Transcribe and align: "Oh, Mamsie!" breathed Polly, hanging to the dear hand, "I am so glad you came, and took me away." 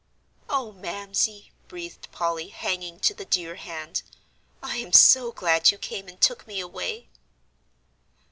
"Oh, 0.49 0.71
Mamsie!" 0.71 1.51
breathed 1.67 2.11
Polly, 2.11 2.47
hanging 2.47 2.99
to 3.01 3.13
the 3.13 3.23
dear 3.23 3.53
hand, 3.53 4.01
"I 4.63 4.77
am 4.77 4.91
so 4.93 5.31
glad 5.31 5.69
you 5.69 5.77
came, 5.77 6.07
and 6.07 6.19
took 6.19 6.47
me 6.47 6.59
away." 6.59 7.07